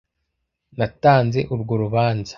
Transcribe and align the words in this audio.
Natanze 0.77 1.39
urwo 1.53 1.73
rubanza. 1.81 2.29